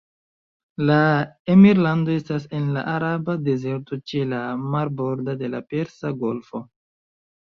La 0.89 0.95
emirlando 1.55 2.15
estas 2.21 2.47
en 2.59 2.65
la 2.77 2.83
Araba 2.93 3.35
Dezerto 3.49 4.01
ĉe 4.13 4.25
la 4.33 4.41
marbordo 4.77 5.37
de 5.43 5.53
la 5.57 5.65
Persa 5.75 6.13
Golfo. 6.25 6.63